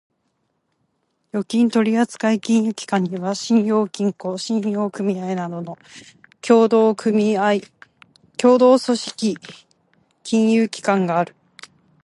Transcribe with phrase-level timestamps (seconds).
[1.31, 5.77] 預金取扱金融機関には、信用金庫、信用組合などの
[6.41, 7.61] 協同組織
[10.23, 11.35] 金融機関がある。